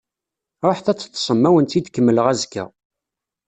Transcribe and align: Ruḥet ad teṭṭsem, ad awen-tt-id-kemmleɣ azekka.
Ruḥet 0.67 0.91
ad 0.91 0.97
teṭṭsem, 0.99 1.39
ad 1.43 1.47
awen-tt-id-kemmleɣ 1.49 2.25
azekka. 2.31 2.63